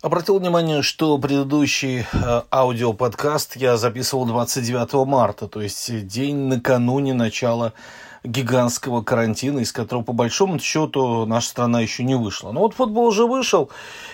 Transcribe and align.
Обратил 0.00 0.38
внимание, 0.38 0.82
что 0.82 1.18
предыдущий 1.18 2.06
э, 2.12 2.42
аудиоподкаст 2.52 3.56
я 3.56 3.76
записывал 3.76 4.26
29 4.26 5.08
марта, 5.08 5.48
то 5.48 5.60
есть 5.60 6.06
день 6.06 6.36
накануне 6.36 7.14
начала 7.14 7.72
гигантского 8.28 9.02
карантина, 9.02 9.60
из 9.60 9.72
которого, 9.72 10.04
по 10.04 10.12
большому 10.12 10.58
счету, 10.58 11.24
наша 11.24 11.48
страна 11.48 11.80
еще 11.80 12.04
не 12.04 12.14
вышла. 12.14 12.52
Но 12.52 12.60
вот 12.60 12.74
футбол 12.74 13.06
уже 13.06 13.26
вышел, 13.26 13.70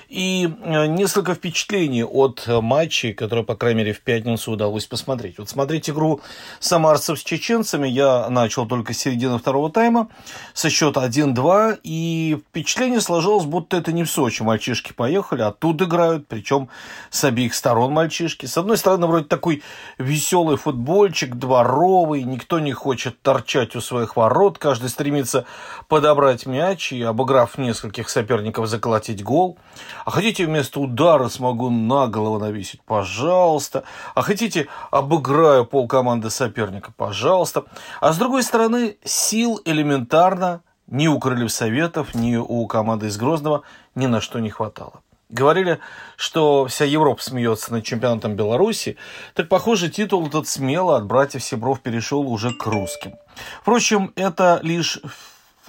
и 0.08 0.48
э, 0.62 0.86
несколько 0.86 1.34
впечатлений 1.34 2.04
от 2.04 2.46
матчей, 2.46 3.12
которые, 3.12 3.44
по 3.44 3.56
крайней 3.56 3.78
мере, 3.78 3.92
в 3.92 4.00
пятницу 4.00 4.52
удалось 4.52 4.86
посмотреть. 4.86 5.38
Вот 5.38 5.48
смотреть 5.48 5.90
игру 5.90 6.20
самарцев 6.60 7.18
с 7.18 7.22
чеченцами 7.22 7.88
я 7.88 8.28
начал 8.28 8.66
только 8.66 8.94
с 8.94 8.98
середины 8.98 9.38
второго 9.38 9.70
тайма, 9.70 10.08
со 10.52 10.70
счета 10.70 11.04
1-2, 11.04 11.80
и 11.82 12.38
впечатление 12.48 13.00
сложилось, 13.00 13.46
будто 13.46 13.76
это 13.76 13.92
не 13.92 14.04
в 14.04 14.10
Сочи. 14.10 14.42
Мальчишки 14.42 14.92
поехали, 14.92 15.42
а 15.42 15.50
тут 15.50 15.82
играют, 15.82 16.28
причем 16.28 16.68
с 17.10 17.24
обеих 17.24 17.54
сторон 17.54 17.92
мальчишки. 17.92 18.46
С 18.46 18.56
одной 18.56 18.78
стороны, 18.78 19.06
вроде 19.06 19.26
такой 19.26 19.62
веселый 19.98 20.56
футбольчик, 20.56 21.34
дворовый, 21.34 22.22
никто 22.22 22.60
не 22.60 22.72
хочет 22.72 23.20
торчать 23.22 23.74
у 23.74 23.80
своих 23.80 24.03
своих 24.04 24.16
ворот, 24.16 24.58
каждый 24.58 24.88
стремится 24.88 25.44
подобрать 25.88 26.46
мяч 26.46 26.92
и, 26.92 27.02
обыграв 27.02 27.58
нескольких 27.58 28.08
соперников, 28.08 28.66
заколотить 28.66 29.22
гол. 29.22 29.58
А 30.04 30.10
хотите 30.10 30.46
вместо 30.46 30.80
удара 30.80 31.28
смогу 31.28 31.70
на 31.70 32.06
голову 32.06 32.38
навесить? 32.38 32.82
Пожалуйста. 32.82 33.84
А 34.14 34.22
хотите 34.22 34.68
обыграю 34.90 35.64
пол 35.64 35.88
команды 35.88 36.30
соперника? 36.30 36.92
Пожалуйста. 36.96 37.64
А 38.00 38.12
с 38.12 38.18
другой 38.18 38.42
стороны, 38.42 38.96
сил 39.04 39.60
элементарно 39.64 40.60
ни 40.86 41.08
у 41.08 41.18
Крыльев 41.18 41.50
Советов, 41.50 42.14
ни 42.14 42.36
у 42.36 42.66
команды 42.66 43.06
из 43.06 43.16
Грозного 43.16 43.62
ни 43.94 44.06
на 44.06 44.20
что 44.20 44.38
не 44.38 44.50
хватало. 44.50 45.03
Говорили, 45.34 45.80
что 46.14 46.66
вся 46.66 46.84
Европа 46.84 47.20
смеется 47.20 47.72
над 47.72 47.84
чемпионатом 47.84 48.36
Беларуси, 48.36 48.96
так, 49.34 49.48
похоже, 49.48 49.90
титул 49.90 50.28
этот 50.28 50.46
смело 50.46 50.96
от 50.96 51.06
братьев 51.06 51.42
Себров 51.42 51.80
перешел 51.80 52.20
уже 52.30 52.52
к 52.52 52.64
русским. 52.66 53.16
Впрочем, 53.60 54.12
это 54.14 54.60
лишь 54.62 55.00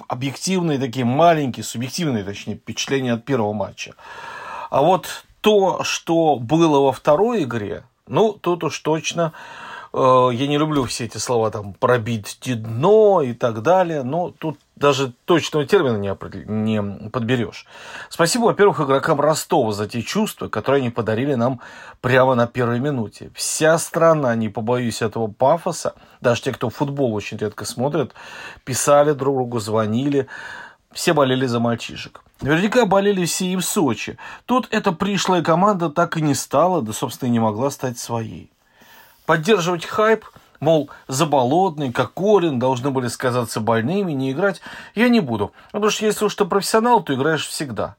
объективные 0.06 0.78
такие 0.78 1.04
маленькие, 1.04 1.64
субъективные, 1.64 2.22
точнее, 2.22 2.54
впечатления 2.54 3.14
от 3.14 3.24
первого 3.24 3.52
матча. 3.52 3.96
А 4.70 4.82
вот 4.82 5.24
то, 5.40 5.82
что 5.82 6.36
было 6.36 6.78
во 6.78 6.92
второй 6.92 7.42
игре, 7.42 7.82
ну, 8.06 8.34
тут 8.34 8.62
уж 8.62 8.78
точно 8.78 9.32
я 9.96 10.46
не 10.46 10.58
люблю 10.58 10.84
все 10.84 11.06
эти 11.06 11.16
слова 11.16 11.50
там 11.50 11.72
пробить 11.72 12.38
дно 12.44 13.22
и 13.22 13.32
так 13.32 13.62
далее, 13.62 14.02
но 14.02 14.30
тут 14.30 14.58
даже 14.76 15.12
точного 15.24 15.64
термина 15.64 15.96
не, 15.96 16.08
не 16.46 17.08
подберешь. 17.08 17.66
Спасибо, 18.10 18.44
во-первых, 18.44 18.80
игрокам 18.80 19.20
Ростова 19.20 19.72
за 19.72 19.88
те 19.88 20.02
чувства, 20.02 20.48
которые 20.48 20.80
они 20.80 20.90
подарили 20.90 21.34
нам 21.34 21.60
прямо 22.02 22.34
на 22.34 22.46
первой 22.46 22.78
минуте. 22.78 23.30
Вся 23.34 23.78
страна, 23.78 24.34
не 24.34 24.50
побоюсь 24.50 25.00
этого 25.00 25.28
пафоса, 25.28 25.94
даже 26.20 26.42
те, 26.42 26.52
кто 26.52 26.68
футбол 26.68 27.14
очень 27.14 27.38
редко 27.38 27.64
смотрят, 27.64 28.12
писали 28.64 29.12
друг 29.12 29.36
другу, 29.36 29.60
звонили, 29.60 30.26
все 30.92 31.14
болели 31.14 31.46
за 31.46 31.58
мальчишек. 31.58 32.22
Наверняка 32.42 32.84
болели 32.84 33.24
все 33.24 33.46
и 33.46 33.56
в 33.56 33.62
Сочи. 33.62 34.18
Тут 34.44 34.68
эта 34.70 34.92
пришлая 34.92 35.42
команда 35.42 35.88
так 35.88 36.18
и 36.18 36.20
не 36.20 36.34
стала, 36.34 36.82
да, 36.82 36.92
собственно, 36.92 37.28
и 37.28 37.32
не 37.32 37.40
могла 37.40 37.70
стать 37.70 37.98
своей. 37.98 38.50
Поддерживать 39.26 39.84
хайп, 39.84 40.24
мол, 40.60 40.90
Заболотный, 41.08 41.92
Кокорин 41.92 42.58
должны 42.58 42.90
были 42.90 43.08
сказаться 43.08 43.60
больными, 43.60 44.12
не 44.12 44.32
играть, 44.32 44.60
я 44.94 45.08
не 45.08 45.20
буду. 45.20 45.52
Потому 45.72 45.90
что 45.90 46.06
если 46.06 46.24
уж 46.24 46.34
ты 46.34 46.44
профессионал, 46.44 47.02
то 47.02 47.14
играешь 47.14 47.46
всегда. 47.46 47.96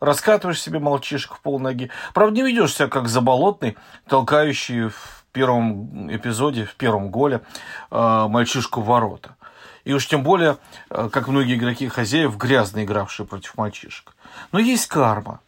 Раскатываешь 0.00 0.60
себе 0.60 0.78
мальчишек 0.78 1.34
в 1.34 1.40
полноги. 1.40 1.90
Правда, 2.14 2.34
не 2.34 2.42
ведешь 2.42 2.74
себя 2.74 2.88
как 2.88 3.08
Заболотный, 3.08 3.76
толкающий 4.08 4.88
в 4.88 5.24
первом 5.32 6.10
эпизоде, 6.14 6.64
в 6.64 6.74
первом 6.74 7.10
голе 7.10 7.42
э, 7.90 8.26
мальчишку 8.28 8.80
в 8.80 8.86
ворота. 8.86 9.36
И 9.84 9.92
уж 9.92 10.06
тем 10.06 10.22
более, 10.22 10.56
э, 10.88 11.10
как 11.12 11.28
многие 11.28 11.56
игроки 11.56 11.88
хозяев, 11.88 12.36
грязно 12.38 12.82
игравшие 12.82 13.26
против 13.26 13.56
мальчишек. 13.58 14.16
Но 14.52 14.58
есть 14.58 14.86
карма. 14.86 15.40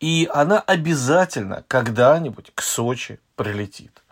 И 0.00 0.28
она 0.32 0.60
обязательно 0.60 1.62
когда-нибудь 1.68 2.52
к 2.54 2.62
Сочи 2.62 3.20
прилетит. 3.36 4.02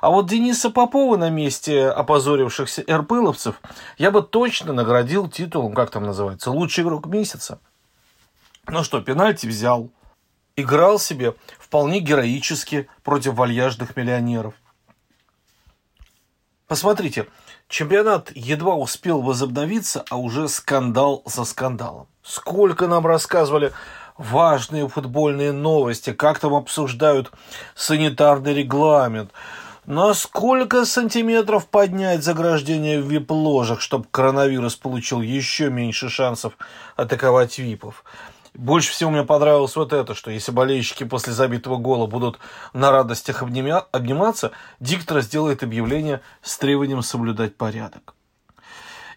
А 0.00 0.10
вот 0.10 0.28
Дениса 0.28 0.70
Попова 0.70 1.16
на 1.16 1.30
месте 1.30 1.88
опозорившихся 1.88 2.82
эрпыловцев 2.86 3.60
я 3.98 4.10
бы 4.10 4.22
точно 4.22 4.72
наградил 4.72 5.28
титулом, 5.28 5.74
как 5.74 5.90
там 5.90 6.04
называется, 6.04 6.50
лучший 6.50 6.84
игрок 6.84 7.06
месяца. 7.06 7.60
Ну 8.66 8.84
что, 8.84 9.00
пенальти 9.00 9.46
взял. 9.46 9.90
Играл 10.56 10.98
себе 10.98 11.34
вполне 11.58 12.00
героически 12.00 12.88
против 13.02 13.34
вальяжных 13.34 13.96
миллионеров. 13.96 14.54
Посмотрите, 16.66 17.26
чемпионат 17.68 18.30
едва 18.34 18.76
успел 18.76 19.22
возобновиться, 19.22 20.04
а 20.08 20.16
уже 20.16 20.48
скандал 20.48 21.22
за 21.26 21.44
скандалом. 21.44 22.06
Сколько 22.22 22.86
нам 22.86 23.06
рассказывали 23.06 23.72
важные 24.20 24.86
футбольные 24.86 25.50
новости, 25.50 26.12
как 26.12 26.38
там 26.38 26.54
обсуждают 26.54 27.32
санитарный 27.74 28.52
регламент, 28.52 29.32
на 29.86 30.12
сколько 30.12 30.84
сантиметров 30.84 31.66
поднять 31.66 32.22
заграждение 32.22 33.00
в 33.00 33.10
вип-ложах, 33.10 33.80
чтобы 33.80 34.04
коронавирус 34.10 34.76
получил 34.76 35.22
еще 35.22 35.70
меньше 35.70 36.10
шансов 36.10 36.52
атаковать 36.96 37.58
випов? 37.58 38.04
Больше 38.52 38.92
всего 38.92 39.10
мне 39.10 39.22
понравилось 39.22 39.74
вот 39.76 39.92
это, 39.94 40.14
что 40.14 40.30
если 40.30 40.52
болельщики 40.52 41.04
после 41.04 41.32
забитого 41.32 41.76
гола 41.76 42.06
будут 42.06 42.38
на 42.74 42.90
радостях 42.90 43.42
обнимя... 43.42 43.78
обниматься, 43.90 44.50
диктор 44.80 45.22
сделает 45.22 45.62
объявление 45.62 46.20
с 46.42 46.58
требованием 46.58 47.02
соблюдать 47.02 47.56
порядок. 47.56 48.14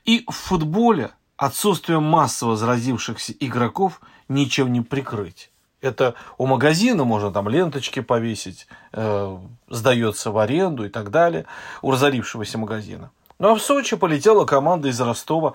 И 0.06 0.24
в 0.30 0.35
футболе 0.35 1.12
отсутствие 1.35 2.00
массово 2.00 2.56
заразившихся 2.56 3.34
игроков 3.40 4.00
ничем 4.28 4.72
не 4.72 4.81
прикрыть. 4.81 5.51
Это 5.81 6.16
у 6.38 6.45
магазина 6.45 7.03
можно 7.03 7.31
там 7.31 7.50
ленточки 7.50 8.00
повесить, 8.00 8.67
э, 8.94 9.38
сдается 9.69 10.31
в 10.31 10.38
аренду 10.38 10.85
и 10.85 10.89
так 10.89 11.11
далее, 11.11 11.45
у 11.81 11.91
разорившегося 11.91 12.57
магазина. 12.57 13.11
Ну 13.38 13.51
а 13.51 13.56
в 13.56 13.61
Сочи 13.61 13.97
полетела 13.97 14.45
команда 14.45 14.88
из 14.88 15.01
Ростова 15.01 15.53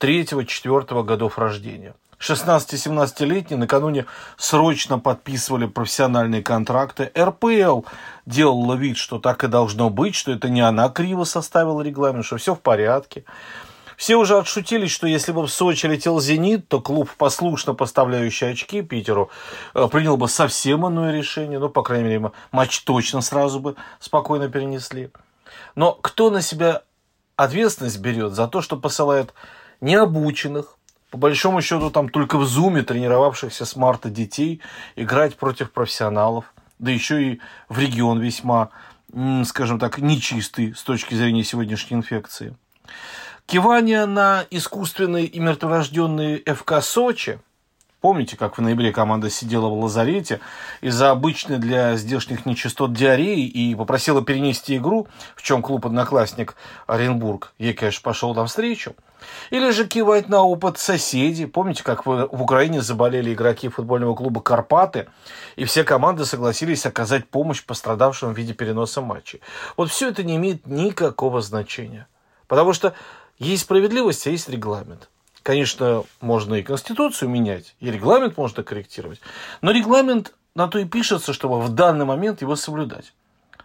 3-4 0.00 1.04
годов 1.04 1.38
рождения. 1.38 1.94
16-17-летние 2.18 3.58
накануне 3.58 4.06
срочно 4.36 4.98
подписывали 4.98 5.66
профессиональные 5.66 6.42
контракты. 6.42 7.12
РПЛ 7.16 7.82
делала 8.26 8.74
вид, 8.74 8.96
что 8.96 9.20
так 9.20 9.44
и 9.44 9.46
должно 9.46 9.88
быть, 9.88 10.16
что 10.16 10.32
это 10.32 10.48
не 10.48 10.60
она 10.60 10.88
криво 10.88 11.24
составила 11.24 11.80
регламент, 11.80 12.24
что 12.24 12.36
все 12.36 12.54
в 12.54 12.60
порядке. 12.60 13.24
Все 13.98 14.14
уже 14.14 14.38
отшутились, 14.38 14.92
что 14.92 15.08
если 15.08 15.32
бы 15.32 15.42
в 15.42 15.50
Сочи 15.50 15.86
летел 15.86 16.20
«Зенит», 16.20 16.68
то 16.68 16.80
клуб, 16.80 17.10
послушно 17.18 17.74
поставляющий 17.74 18.52
очки 18.52 18.80
Питеру, 18.80 19.28
э, 19.74 19.88
принял 19.90 20.16
бы 20.16 20.28
совсем 20.28 20.86
иное 20.86 21.12
решение. 21.12 21.58
Ну, 21.58 21.68
по 21.68 21.82
крайней 21.82 22.04
мере, 22.04 22.32
матч 22.52 22.84
точно 22.84 23.22
сразу 23.22 23.58
бы 23.58 23.74
спокойно 23.98 24.48
перенесли. 24.48 25.10
Но 25.74 25.94
кто 25.94 26.30
на 26.30 26.42
себя 26.42 26.82
ответственность 27.34 27.98
берет 27.98 28.34
за 28.34 28.46
то, 28.46 28.62
что 28.62 28.76
посылает 28.76 29.34
необученных, 29.80 30.76
по 31.10 31.18
большому 31.18 31.60
счету 31.60 31.90
там 31.90 32.08
только 32.08 32.38
в 32.38 32.46
зуме 32.46 32.84
тренировавшихся 32.84 33.64
с 33.64 33.74
марта 33.74 34.10
детей 34.10 34.60
играть 34.94 35.36
против 35.36 35.72
профессионалов, 35.72 36.44
да 36.78 36.92
еще 36.92 37.32
и 37.32 37.40
в 37.68 37.80
регион 37.80 38.20
весьма, 38.20 38.68
скажем 39.44 39.80
так, 39.80 39.98
нечистый 39.98 40.72
с 40.72 40.84
точки 40.84 41.16
зрения 41.16 41.42
сегодняшней 41.42 41.96
инфекции. 41.96 42.54
Кивание 43.48 44.04
на 44.04 44.44
искусственный 44.50 45.24
и 45.24 45.40
мертворожденный 45.40 46.44
ФК 46.44 46.82
Сочи. 46.82 47.40
Помните, 48.02 48.36
как 48.36 48.58
в 48.58 48.60
ноябре 48.60 48.92
команда 48.92 49.30
сидела 49.30 49.68
в 49.68 49.80
лазарете 49.80 50.40
из-за 50.82 51.10
обычной 51.10 51.56
для 51.56 51.96
здешних 51.96 52.44
нечистот 52.44 52.92
диареи 52.92 53.46
и 53.46 53.74
попросила 53.74 54.22
перенести 54.22 54.76
игру, 54.76 55.08
в 55.34 55.40
чем 55.40 55.62
клуб 55.62 55.86
«Одноклассник» 55.86 56.56
Оренбург 56.86 57.54
ей, 57.56 57.72
конечно, 57.72 58.02
пошел 58.02 58.34
навстречу. 58.34 58.94
Или 59.48 59.70
же 59.70 59.86
кивать 59.86 60.28
на 60.28 60.42
опыт 60.42 60.76
соседей. 60.76 61.46
Помните, 61.46 61.82
как 61.82 62.04
в 62.04 62.42
Украине 62.42 62.82
заболели 62.82 63.32
игроки 63.32 63.70
футбольного 63.70 64.14
клуба 64.14 64.42
«Карпаты», 64.42 65.08
и 65.56 65.64
все 65.64 65.84
команды 65.84 66.26
согласились 66.26 66.84
оказать 66.84 67.26
помощь 67.26 67.64
пострадавшим 67.64 68.34
в 68.34 68.36
виде 68.36 68.52
переноса 68.52 69.00
матчей. 69.00 69.40
Вот 69.78 69.88
все 69.88 70.10
это 70.10 70.22
не 70.22 70.36
имеет 70.36 70.66
никакого 70.66 71.40
значения. 71.40 72.08
Потому 72.46 72.72
что 72.72 72.94
есть 73.38 73.62
справедливость, 73.62 74.26
а 74.26 74.30
есть 74.30 74.48
регламент. 74.48 75.08
Конечно, 75.42 76.04
можно 76.20 76.56
и 76.56 76.62
Конституцию 76.62 77.30
менять, 77.30 77.74
и 77.80 77.90
регламент 77.90 78.36
можно 78.36 78.62
корректировать. 78.62 79.20
Но 79.62 79.70
регламент 79.70 80.34
на 80.54 80.68
то 80.68 80.78
и 80.78 80.84
пишется, 80.84 81.32
чтобы 81.32 81.60
в 81.60 81.70
данный 81.70 82.04
момент 82.04 82.42
его 82.42 82.56
соблюдать. 82.56 83.12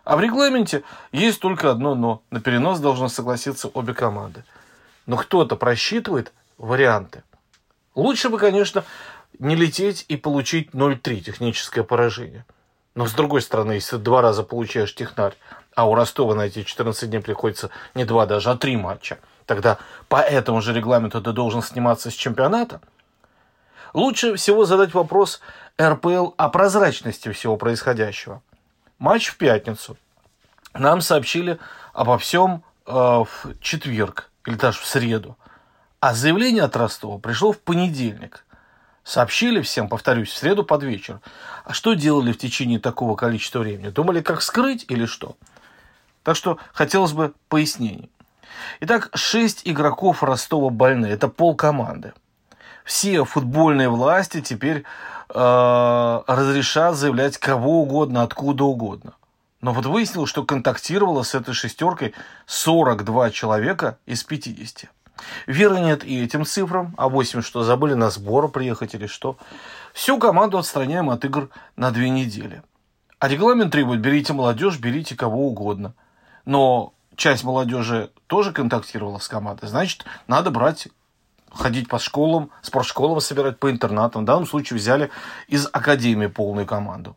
А 0.03 0.15
в 0.15 0.21
регламенте 0.21 0.83
есть 1.11 1.39
только 1.39 1.71
одно 1.71 1.95
«но». 1.95 2.21
На 2.29 2.41
перенос 2.41 2.79
должны 2.79 3.09
согласиться 3.09 3.69
обе 3.69 3.93
команды. 3.93 4.43
Но 5.05 5.17
кто-то 5.17 5.55
просчитывает 5.55 6.33
варианты. 6.57 7.23
Лучше 7.95 8.29
бы, 8.29 8.37
конечно, 8.37 8.83
не 9.39 9.55
лететь 9.55 10.05
и 10.07 10.17
получить 10.17 10.69
0-3 10.71 11.21
техническое 11.21 11.83
поражение. 11.83 12.45
Но 12.95 13.07
с 13.07 13.13
другой 13.13 13.41
стороны, 13.41 13.73
если 13.73 13.97
два 13.97 14.21
раза 14.21 14.43
получаешь 14.43 14.93
технарь, 14.93 15.33
а 15.75 15.87
у 15.87 15.95
Ростова 15.95 16.35
на 16.35 16.41
эти 16.41 16.63
14 16.63 17.09
дней 17.09 17.19
приходится 17.19 17.69
не 17.95 18.05
два 18.05 18.25
даже, 18.25 18.51
а 18.51 18.55
три 18.55 18.77
матча, 18.77 19.17
тогда 19.45 19.77
по 20.07 20.17
этому 20.17 20.61
же 20.61 20.73
регламенту 20.73 21.21
ты 21.21 21.31
должен 21.31 21.61
сниматься 21.61 22.11
с 22.11 22.13
чемпионата. 22.13 22.81
Лучше 23.93 24.35
всего 24.35 24.65
задать 24.65 24.93
вопрос 24.93 25.39
РПЛ 25.79 26.31
о 26.37 26.49
прозрачности 26.49 27.31
всего 27.31 27.57
происходящего. 27.57 28.41
Матч 28.99 29.27
в 29.27 29.37
пятницу. 29.37 29.97
Нам 30.73 31.01
сообщили 31.01 31.59
обо 31.93 32.17
всем 32.17 32.63
э, 32.85 32.91
в 32.91 33.27
четверг 33.61 34.29
или 34.45 34.55
даже 34.55 34.79
в 34.79 34.85
среду. 34.85 35.37
А 35.99 36.13
заявление 36.13 36.63
от 36.63 36.75
Ростова 36.75 37.19
пришло 37.19 37.51
в 37.51 37.59
понедельник. 37.59 38.45
Сообщили 39.03 39.61
всем, 39.61 39.89
повторюсь, 39.89 40.29
в 40.29 40.37
среду 40.37 40.63
под 40.63 40.83
вечер. 40.83 41.19
А 41.65 41.73
что 41.73 41.93
делали 41.93 42.31
в 42.31 42.37
течение 42.37 42.79
такого 42.79 43.15
количества 43.15 43.59
времени? 43.59 43.89
Думали, 43.89 44.21
как 44.21 44.41
скрыть 44.41 44.85
или 44.87 45.05
что? 45.05 45.35
Так 46.23 46.35
что 46.35 46.57
хотелось 46.73 47.11
бы 47.11 47.33
пояснений. 47.49 48.09
Итак, 48.81 49.09
шесть 49.13 49.61
игроков 49.65 50.23
Ростова 50.23 50.69
больны. 50.69 51.07
Это 51.07 51.27
пол 51.27 51.55
команды. 51.55 52.13
Все 52.83 53.23
футбольные 53.23 53.89
власти 53.89 54.41
теперь 54.41 54.83
э, 55.29 56.21
разрешат 56.27 56.95
заявлять 56.95 57.37
кого 57.37 57.81
угодно, 57.81 58.23
откуда 58.23 58.65
угодно. 58.65 59.13
Но 59.61 59.71
вот 59.71 59.85
выяснилось, 59.85 60.29
что 60.29 60.43
контактировало 60.43 61.23
с 61.23 61.35
этой 61.35 61.53
шестеркой 61.53 62.13
42 62.47 63.29
человека 63.31 63.97
из 64.05 64.23
50. 64.23 64.89
Веры 65.47 65.79
нет 65.79 66.03
и 66.03 66.21
этим 66.21 66.45
цифрам, 66.45 66.93
а 66.97 67.07
8 67.07 67.41
что, 67.41 67.63
забыли 67.63 67.93
на 67.93 68.09
сбор 68.09 68.49
приехать 68.49 68.93
или 68.93 69.07
что. 69.07 69.37
Всю 69.93 70.19
команду 70.19 70.57
отстраняем 70.57 71.09
от 71.09 71.23
игр 71.23 71.49
на 71.77 71.91
две 71.91 72.09
недели. 72.09 72.61
А 73.19 73.29
регламент 73.29 73.71
требует, 73.71 74.01
берите 74.01 74.33
молодежь, 74.33 74.79
берите 74.79 75.15
кого 75.15 75.47
угодно. 75.47 75.93
Но 76.43 76.93
часть 77.15 77.43
молодежи 77.43 78.11
тоже 78.27 78.51
контактировала 78.51 79.19
с 79.19 79.27
командой, 79.27 79.67
значит, 79.67 80.05
надо 80.27 80.51
брать 80.51 80.87
ходить 81.53 81.87
по 81.87 81.99
школам, 81.99 82.49
спортшколам 82.61 83.21
собирать, 83.21 83.59
по 83.59 83.69
интернатам. 83.69 84.23
В 84.23 84.25
данном 84.25 84.47
случае 84.47 84.77
взяли 84.77 85.11
из 85.47 85.67
академии 85.71 86.27
полную 86.27 86.65
команду. 86.65 87.15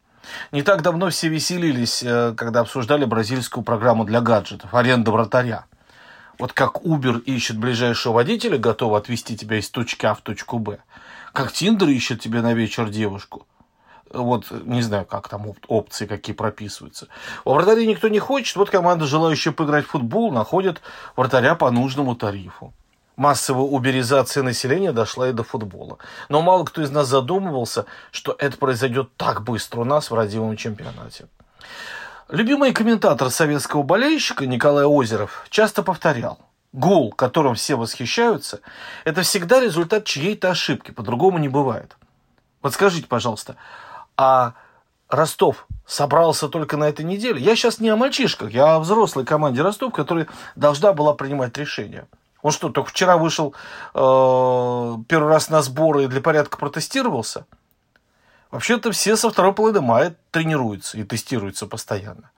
Не 0.52 0.62
так 0.62 0.82
давно 0.82 1.10
все 1.10 1.28
веселились, 1.28 2.02
э, 2.02 2.34
когда 2.36 2.60
обсуждали 2.60 3.04
бразильскую 3.04 3.64
программу 3.64 4.04
для 4.04 4.20
гаджетов, 4.20 4.74
аренда 4.74 5.10
вратаря. 5.10 5.66
Вот 6.38 6.52
как 6.52 6.82
Uber 6.84 7.20
ищет 7.20 7.56
ближайшего 7.56 8.14
водителя, 8.14 8.58
готов 8.58 8.94
отвезти 8.94 9.36
тебя 9.36 9.58
из 9.58 9.70
точки 9.70 10.04
А 10.04 10.14
в 10.14 10.20
точку 10.20 10.58
Б. 10.58 10.78
Как 11.32 11.52
Тиндер 11.52 11.88
ищет 11.88 12.20
тебе 12.20 12.42
на 12.42 12.52
вечер 12.52 12.90
девушку. 12.90 13.46
Вот, 14.16 14.50
не 14.50 14.82
знаю, 14.82 15.04
как 15.04 15.28
там 15.28 15.52
опции 15.68 16.06
какие 16.06 16.34
прописываются. 16.34 17.08
У 17.44 17.52
вратаря 17.52 17.84
никто 17.86 18.08
не 18.08 18.18
хочет, 18.18 18.56
вот 18.56 18.70
команда, 18.70 19.06
желающая 19.06 19.52
поиграть 19.52 19.86
в 19.86 19.90
футбол, 19.90 20.32
находит 20.32 20.80
вратаря 21.16 21.54
по 21.54 21.70
нужному 21.70 22.14
тарифу 22.16 22.72
массовая 23.16 23.64
уберизация 23.64 24.42
населения 24.42 24.92
дошла 24.92 25.28
и 25.28 25.32
до 25.32 25.42
футбола. 25.42 25.98
Но 26.28 26.42
мало 26.42 26.64
кто 26.64 26.82
из 26.82 26.90
нас 26.90 27.08
задумывался, 27.08 27.86
что 28.10 28.36
это 28.38 28.56
произойдет 28.58 29.08
так 29.16 29.42
быстро 29.42 29.80
у 29.80 29.84
нас 29.84 30.10
в 30.10 30.14
родимом 30.14 30.56
чемпионате. 30.56 31.26
Любимый 32.28 32.72
комментатор 32.72 33.30
советского 33.30 33.82
болельщика 33.82 34.46
Николай 34.46 34.84
Озеров 34.84 35.46
часто 35.48 35.82
повторял, 35.82 36.38
гол, 36.72 37.12
которым 37.12 37.54
все 37.54 37.76
восхищаются, 37.76 38.60
это 39.04 39.22
всегда 39.22 39.60
результат 39.60 40.04
чьей-то 40.04 40.50
ошибки, 40.50 40.90
по-другому 40.90 41.38
не 41.38 41.48
бывает. 41.48 41.96
Вот 42.62 42.74
скажите, 42.74 43.06
пожалуйста, 43.06 43.56
а 44.16 44.54
Ростов 45.08 45.66
собрался 45.86 46.48
только 46.48 46.76
на 46.76 46.88
этой 46.88 47.04
неделе? 47.04 47.40
Я 47.40 47.56
сейчас 47.56 47.80
не 47.80 47.88
о 47.88 47.96
мальчишках, 47.96 48.50
я 48.50 48.74
о 48.74 48.80
взрослой 48.80 49.24
команде 49.24 49.62
Ростов, 49.62 49.92
которая 49.92 50.26
должна 50.54 50.92
была 50.92 51.14
принимать 51.14 51.56
решение. 51.56 52.06
Он 52.42 52.52
что, 52.52 52.68
только 52.68 52.90
вчера 52.90 53.16
вышел 53.16 53.54
э, 53.94 53.98
первый 55.08 55.28
раз 55.28 55.50
на 55.50 55.62
сборы 55.62 56.04
и 56.04 56.06
для 56.06 56.20
порядка 56.20 56.56
протестировался? 56.56 57.46
Вообще-то 58.50 58.92
все 58.92 59.16
со 59.16 59.30
второй 59.30 59.52
половины 59.52 59.80
мая 59.80 60.16
тренируются 60.30 60.98
и 60.98 61.04
тестируются 61.04 61.66
постоянно. 61.66 62.30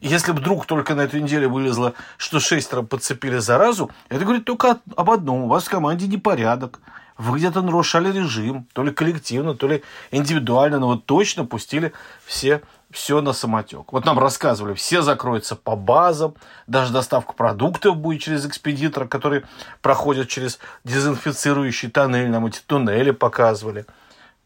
И 0.00 0.08
если 0.08 0.32
вдруг 0.32 0.66
только 0.66 0.94
на 0.94 1.02
этой 1.02 1.20
неделе 1.20 1.48
вылезло, 1.48 1.94
что 2.16 2.40
шестеро 2.40 2.82
подцепили 2.82 3.38
заразу, 3.38 3.90
это 4.08 4.24
говорит 4.24 4.44
только 4.44 4.78
об 4.96 5.10
одном. 5.10 5.42
У 5.42 5.48
вас 5.48 5.64
в 5.64 5.70
команде 5.70 6.06
непорядок. 6.06 6.80
Где-то 7.20 7.60
нарушали 7.60 8.10
режим, 8.10 8.66
то 8.72 8.82
ли 8.82 8.92
коллективно, 8.92 9.54
то 9.54 9.68
ли 9.68 9.82
индивидуально, 10.10 10.78
но 10.78 10.86
вот 10.86 11.04
точно 11.04 11.44
пустили 11.44 11.92
все 12.24 12.62
все 12.90 13.20
на 13.20 13.32
самотек. 13.32 13.92
Вот 13.92 14.04
нам 14.04 14.18
рассказывали, 14.18 14.74
все 14.74 15.02
закроются 15.02 15.54
по 15.54 15.76
базам, 15.76 16.34
даже 16.66 16.92
доставка 16.92 17.34
продуктов 17.34 17.96
будет 17.96 18.20
через 18.20 18.44
экспедитора, 18.44 19.06
который 19.06 19.44
проходит 19.80 20.28
через 20.28 20.58
дезинфицирующий 20.82 21.88
тоннель, 21.88 22.30
нам 22.30 22.46
эти 22.46 22.60
туннели 22.66 23.12
показывали. 23.12 23.86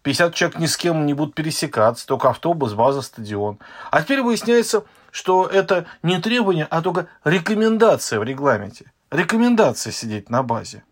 50 0.03 0.35
человек 0.35 0.59
ни 0.59 0.67
с 0.67 0.77
кем 0.77 1.07
не 1.07 1.15
будут 1.15 1.35
пересекаться, 1.35 2.07
только 2.07 2.29
автобус, 2.29 2.75
база, 2.75 3.01
стадион. 3.01 3.59
А 3.91 4.03
теперь 4.03 4.21
выясняется, 4.21 4.85
что 5.11 5.47
это 5.47 5.87
не 6.03 6.21
требование, 6.21 6.67
а 6.69 6.83
только 6.83 7.07
рекомендация 7.25 8.21
в 8.21 8.25
регламенте. 8.25 8.93
Рекомендация 9.11 9.93
сидеть 9.93 10.29
на 10.29 10.43
базе. 10.43 10.85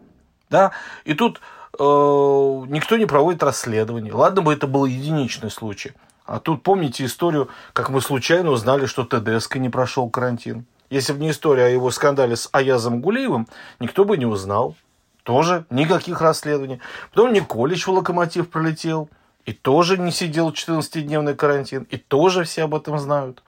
Да? 0.48 0.72
И 1.04 1.12
тут 1.12 1.40
никто 1.78 2.96
не 2.96 3.06
проводит 3.06 3.42
расследование. 3.42 4.12
Ладно 4.12 4.42
бы 4.42 4.52
это 4.52 4.66
был 4.66 4.84
единичный 4.84 5.50
случай. 5.50 5.92
А 6.24 6.38
тут 6.38 6.62
помните 6.62 7.04
историю, 7.04 7.48
как 7.72 7.90
мы 7.90 8.00
случайно 8.00 8.50
узнали, 8.50 8.86
что 8.86 9.04
ТДСК 9.04 9.56
не 9.56 9.68
прошел 9.68 10.08
карантин. 10.08 10.66
Если 10.88 11.12
бы 11.12 11.20
не 11.20 11.30
история 11.30 11.64
о 11.64 11.68
его 11.68 11.90
скандале 11.90 12.36
с 12.36 12.48
Аязом 12.52 13.00
Гулеевым, 13.00 13.48
никто 13.80 14.04
бы 14.04 14.16
не 14.16 14.26
узнал. 14.26 14.76
Тоже 15.22 15.64
никаких 15.70 16.20
расследований. 16.20 16.80
Потом 17.12 17.32
Николич 17.32 17.86
в 17.86 17.90
Локомотив 17.90 18.50
пролетел. 18.50 19.08
И 19.44 19.52
тоже 19.52 19.98
не 19.98 20.12
сидел 20.12 20.50
14-дневный 20.50 21.34
карантин. 21.34 21.84
И 21.90 21.96
тоже 21.96 22.44
все 22.44 22.64
об 22.64 22.74
этом 22.74 22.98
знают. 22.98 23.42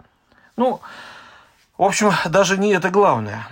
Ну, 0.57 0.81
в 1.79 1.83
общем, 1.83 2.13
даже 2.29 2.59
не 2.59 2.73
это 2.73 2.91
главное. 2.91 3.47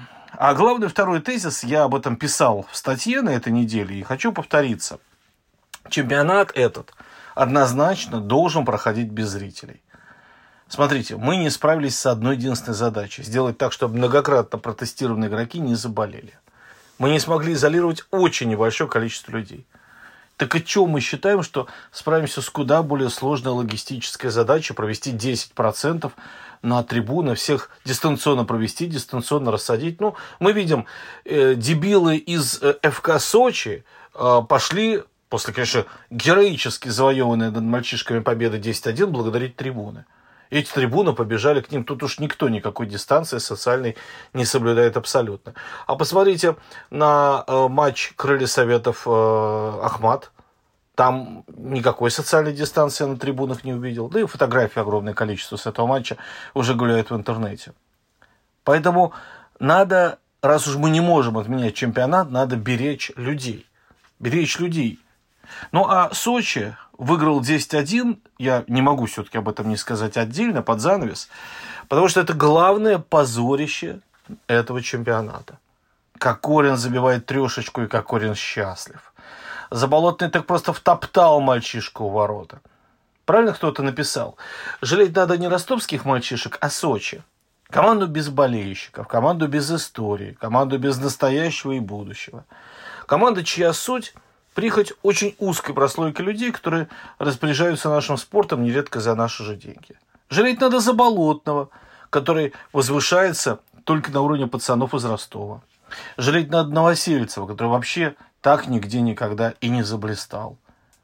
А 0.44 0.54
главный 0.54 0.88
второй 0.88 1.20
тезис, 1.20 1.62
я 1.62 1.84
об 1.84 1.94
этом 1.94 2.16
писал 2.16 2.66
в 2.68 2.76
статье 2.76 3.22
на 3.22 3.30
этой 3.30 3.52
неделе 3.52 3.94
и 4.00 4.02
хочу 4.02 4.32
повториться. 4.32 4.98
Чемпионат 5.88 6.50
этот– 6.56 6.92
однозначно 7.36 8.20
должен 8.20 8.64
проходить 8.64 9.08
без 9.08 9.28
зрителей. 9.28 9.80
Смотрите, 10.66 11.16
мы 11.16 11.36
не 11.36 11.48
справились 11.48 11.96
с 11.96 12.06
одной 12.06 12.34
единственной 12.34 12.74
задачей. 12.74 13.22
Сделать 13.22 13.56
так, 13.56 13.72
чтобы 13.72 13.96
многократно 13.98 14.58
протестированные 14.58 15.30
игроки 15.30 15.60
не 15.60 15.76
заболели. 15.76 16.34
Мы 16.98 17.10
не 17.10 17.20
смогли 17.20 17.52
изолировать 17.52 18.04
очень 18.10 18.48
небольшое 18.48 18.90
количество 18.90 19.30
людей. 19.30 19.64
Так 20.38 20.56
и 20.56 20.64
что 20.66 20.86
мы 20.86 20.98
считаем, 21.00 21.44
что 21.44 21.68
справимся 21.92 22.42
с 22.42 22.50
куда 22.50 22.82
более 22.82 23.10
сложной 23.10 23.52
логистической 23.52 24.30
задачей 24.30 24.74
провести 24.74 25.12
10% 25.12 26.10
на 26.62 26.82
трибуны, 26.82 27.34
всех 27.34 27.70
дистанционно 27.84 28.44
провести, 28.44 28.86
дистанционно 28.86 29.50
рассадить. 29.50 30.00
Ну, 30.00 30.14
мы 30.40 30.52
видим, 30.52 30.86
э, 31.24 31.54
дебилы 31.54 32.16
из 32.16 32.62
э, 32.62 32.74
ФК 32.82 33.18
Сочи 33.18 33.84
э, 34.14 34.40
пошли 34.48 35.02
после, 35.32 35.54
конечно, 35.54 35.86
героически 36.10 36.88
завоеванной 36.88 37.50
над 37.50 37.62
мальчишками 37.62 38.18
победы 38.20 38.58
10-1, 38.58 39.06
благодарить 39.06 39.56
трибуны. 39.56 40.04
эти 40.50 40.70
трибуны 40.70 41.14
побежали 41.14 41.62
к 41.62 41.72
ним. 41.72 41.84
Тут 41.84 42.02
уж 42.02 42.18
никто 42.18 42.50
никакой 42.50 42.86
дистанции 42.86 43.38
социальной 43.38 43.96
не 44.34 44.44
соблюдает 44.44 44.98
абсолютно. 44.98 45.54
А 45.86 45.96
посмотрите 45.96 46.56
на 46.90 47.44
э, 47.46 47.68
матч 47.68 48.12
Крылья 48.14 48.46
Советов 48.46 49.04
э, 49.06 49.80
Ахмат. 49.82 50.31
Там 50.94 51.44
никакой 51.48 52.10
социальной 52.10 52.52
дистанции 52.52 53.04
на 53.04 53.16
трибунах 53.16 53.64
не 53.64 53.72
увидел. 53.72 54.08
Да 54.08 54.20
и 54.20 54.26
фотографий 54.26 54.80
огромное 54.80 55.14
количество 55.14 55.56
с 55.56 55.66
этого 55.66 55.86
матча 55.86 56.16
уже 56.54 56.74
гуляют 56.74 57.10
в 57.10 57.16
интернете. 57.16 57.72
Поэтому 58.64 59.12
надо, 59.58 60.18
раз 60.42 60.68
уж 60.68 60.76
мы 60.76 60.90
не 60.90 61.00
можем 61.00 61.38
отменять 61.38 61.74
чемпионат, 61.74 62.30
надо 62.30 62.56
беречь 62.56 63.10
людей. 63.16 63.66
Беречь 64.18 64.58
людей. 64.58 65.00
Ну 65.72 65.86
а 65.88 66.12
Сочи 66.12 66.76
выиграл 66.98 67.40
10-1. 67.40 68.18
Я 68.38 68.64
не 68.68 68.82
могу 68.82 69.06
все-таки 69.06 69.38
об 69.38 69.48
этом 69.48 69.68
не 69.68 69.76
сказать 69.76 70.16
отдельно, 70.16 70.62
под 70.62 70.80
занавес. 70.80 71.28
Потому 71.88 72.08
что 72.08 72.20
это 72.20 72.34
главное 72.34 72.98
позорище 72.98 74.00
этого 74.46 74.82
чемпионата. 74.82 75.58
Кокорин 76.18 76.76
забивает 76.76 77.26
трешечку, 77.26 77.82
и 77.82 77.88
Кокорин 77.88 78.34
счастлив. 78.34 79.11
Заболотный 79.72 80.28
так 80.28 80.46
просто 80.46 80.74
втоптал 80.74 81.40
мальчишку 81.40 82.04
у 82.04 82.10
ворота. 82.10 82.60
Правильно 83.24 83.54
кто-то 83.54 83.82
написал? 83.82 84.36
Жалеть 84.82 85.16
надо 85.16 85.38
не 85.38 85.48
ростовских 85.48 86.04
мальчишек, 86.04 86.58
а 86.60 86.68
Сочи. 86.68 87.22
Команду 87.70 88.06
без 88.06 88.28
болельщиков, 88.28 89.08
команду 89.08 89.48
без 89.48 89.72
истории, 89.72 90.36
команду 90.38 90.78
без 90.78 90.98
настоящего 90.98 91.72
и 91.72 91.80
будущего. 91.80 92.44
Команда, 93.06 93.44
чья 93.44 93.72
суть 93.72 94.14
прихоть 94.52 94.92
очень 95.02 95.36
узкой 95.38 95.72
прослойки 95.72 96.20
людей, 96.20 96.52
которые 96.52 96.88
распоряжаются 97.18 97.88
нашим 97.88 98.18
спортом 98.18 98.62
нередко 98.64 99.00
за 99.00 99.14
наши 99.14 99.42
же 99.42 99.56
деньги. 99.56 99.98
Жалеть 100.28 100.60
надо 100.60 100.80
за 100.80 100.92
Болотного, 100.92 101.70
который 102.10 102.52
возвышается 102.74 103.60
только 103.84 104.12
на 104.12 104.20
уровне 104.20 104.46
пацанов 104.46 104.92
из 104.92 105.06
Ростова. 105.06 105.62
Жалеть 106.18 106.50
надо 106.50 106.68
Новосельцева, 106.74 107.46
который 107.46 107.68
вообще 107.68 108.16
так 108.42 108.66
нигде 108.66 109.00
никогда 109.00 109.54
и 109.60 109.70
не 109.70 109.82
заблистал. 109.82 110.58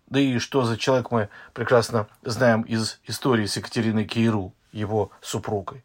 Да 0.08 0.20
и 0.20 0.38
что 0.38 0.64
за 0.64 0.76
человек 0.76 1.10
мы 1.10 1.28
прекрасно 1.54 2.06
знаем 2.22 2.62
из 2.62 2.98
истории 3.06 3.46
с 3.46 3.56
Екатериной 3.56 4.04
Кейру, 4.04 4.52
его 4.72 5.10
супругой 5.22 5.82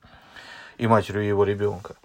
и 0.77 0.87
матерью 0.87 1.23
его 1.23 1.43
ребенка. 1.43 1.95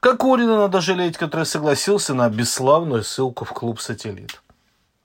Кокорина 0.00 0.56
надо 0.56 0.80
жалеть, 0.80 1.18
который 1.18 1.44
согласился 1.44 2.14
на 2.14 2.28
бесславную 2.30 3.02
ссылку 3.02 3.44
в 3.44 3.52
клуб 3.52 3.80
«Сателлит». 3.80 4.40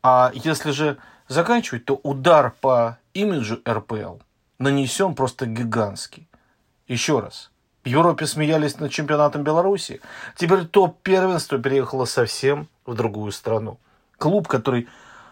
А 0.03 0.31
если 0.33 0.71
же 0.71 0.97
заканчивать, 1.27 1.85
то 1.85 1.99
удар 2.03 2.53
по 2.61 2.97
имиджу 3.13 3.59
РПЛ 3.67 4.17
нанесен 4.59 5.15
просто 5.15 5.45
гигантский. 5.45 6.27
Еще 6.87 7.19
раз. 7.19 7.51
В 7.83 7.87
Европе 7.87 8.25
смеялись 8.25 8.79
над 8.79 8.91
чемпионатом 8.91 9.43
Беларуси. 9.43 10.01
Теперь 10.35 10.65
топ 10.65 11.01
первенства 11.01 11.57
переехало 11.57 12.05
совсем 12.05 12.67
в 12.85 12.93
другую 12.93 13.31
страну. 13.31 13.79
Клуб, 14.17 14.47
который 14.47 14.87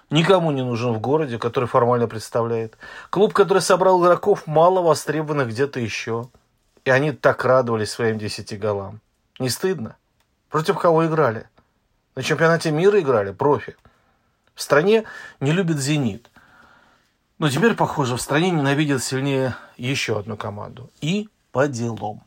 никому 0.10 0.52
не 0.52 0.64
нужен 0.64 0.94
в 0.94 1.00
городе, 1.00 1.40
который 1.40 1.68
формально 1.68 2.08
представляет. 2.08 2.78
Клуб, 3.10 3.34
который 3.34 3.62
собрал 3.62 4.04
игроков 4.04 4.48
мало 4.48 4.82
востребованных 4.82 5.50
где-то 5.50 5.80
еще. 5.80 6.30
И 6.84 6.90
они 6.90 7.12
так 7.12 7.44
радовались 7.44 7.92
своим 7.92 8.20
десяти 8.20 8.58
голам. 8.58 9.02
Не 9.40 9.50
стыдно? 9.50 9.98
Против 10.50 10.78
кого 10.78 11.06
играли? 11.08 11.50
На 12.16 12.24
чемпионате 12.24 12.72
мира 12.72 13.00
играли 13.00 13.32
профи. 13.32 13.76
В 14.54 14.62
стране 14.62 15.04
не 15.40 15.52
любит 15.52 15.80
«Зенит». 15.80 16.30
Но 17.38 17.50
теперь, 17.50 17.76
похоже, 17.76 18.16
в 18.16 18.22
стране 18.22 18.52
ненавидят 18.52 19.04
сильнее 19.04 19.56
еще 19.76 20.18
одну 20.18 20.38
команду. 20.38 20.90
И 21.02 21.28
по 21.52 21.68
делам. 21.68 22.24